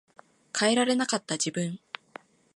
[0.59, 1.79] 変えられなかった自分